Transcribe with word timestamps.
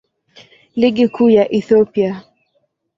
Ligi 0.75 1.07
Kuu 1.07 1.29
ya 1.29 1.45
Ethiopia. 1.57 2.21